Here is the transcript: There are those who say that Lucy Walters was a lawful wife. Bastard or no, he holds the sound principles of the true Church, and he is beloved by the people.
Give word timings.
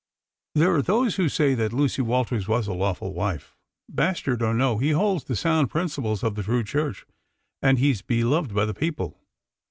There 0.55 0.73
are 0.73 0.81
those 0.81 1.17
who 1.17 1.29
say 1.29 1.53
that 1.53 1.71
Lucy 1.73 2.01
Walters 2.01 2.47
was 2.47 2.65
a 2.65 2.73
lawful 2.73 3.13
wife. 3.13 3.55
Bastard 3.87 4.41
or 4.41 4.51
no, 4.51 4.79
he 4.79 4.89
holds 4.93 5.25
the 5.25 5.35
sound 5.35 5.69
principles 5.69 6.23
of 6.23 6.33
the 6.33 6.41
true 6.41 6.63
Church, 6.63 7.05
and 7.61 7.77
he 7.77 7.91
is 7.91 8.01
beloved 8.01 8.51
by 8.51 8.65
the 8.65 8.73
people. 8.73 9.19